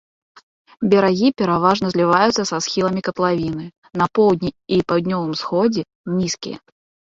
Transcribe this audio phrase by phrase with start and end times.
[0.93, 3.65] Берагі пераважна зліваюцца са схіламі катлавіны,
[4.03, 5.81] на поўдні і паўднёвым усходзе
[6.19, 6.57] нізкія.